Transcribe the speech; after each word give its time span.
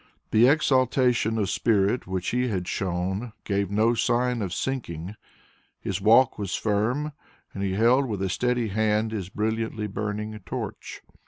The 0.31 0.47
exaltation 0.47 1.37
of 1.37 1.51
spirit 1.51 2.07
which 2.07 2.29
he 2.29 2.47
had 2.47 2.67
shown, 2.67 3.33
gave 3.43 3.69
no 3.69 3.93
sign 3.93 4.41
of 4.41 4.51
sinking, 4.51 5.13
his 5.79 6.01
walk 6.01 6.39
was 6.39 6.55
firm, 6.55 7.11
and 7.53 7.61
he 7.61 7.73
held 7.73 8.07
with 8.07 8.23
a 8.23 8.29
steady 8.31 8.69
hand 8.69 9.11
his 9.11 9.29
brilliantly 9.29 9.85
burning 9.85 10.39
torch. 10.43 11.03